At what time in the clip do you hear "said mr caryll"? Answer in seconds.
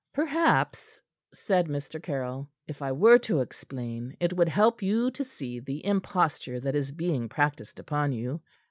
1.31-2.49